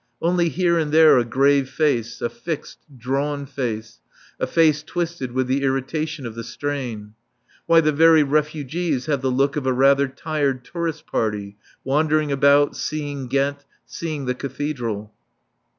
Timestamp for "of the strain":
6.25-7.13